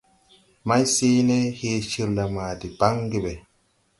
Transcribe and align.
Mayseeele 0.67 1.37
he 1.59 1.71
cirla 1.89 2.25
ma 2.33 2.45
de 2.59 2.67
baŋge 2.79 3.17
ɓɛ. 3.25 3.33